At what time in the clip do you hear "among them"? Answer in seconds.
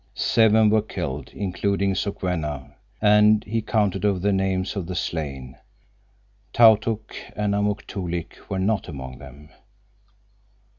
8.87-9.49